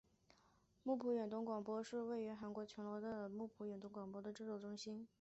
[0.83, 5.07] 木浦远东广播是位于韩国全罗南道木浦市的远东广播公司的地方制作中心。